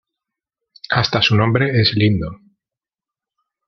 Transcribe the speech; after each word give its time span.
Hasta 0.89 1.21
su 1.21 1.35
nombre 1.35 1.79
es 1.79 1.93
lindo. 1.95 2.31